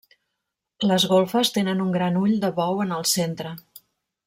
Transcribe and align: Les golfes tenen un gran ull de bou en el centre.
Les 0.91 1.05
golfes 1.11 1.51
tenen 1.59 1.85
un 1.85 1.91
gran 1.97 2.17
ull 2.23 2.35
de 2.47 2.51
bou 2.61 2.83
en 2.87 2.97
el 2.99 3.07
centre. 3.13 3.53